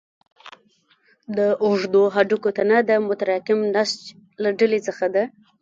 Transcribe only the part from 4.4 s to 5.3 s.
له ډلې څخه ده.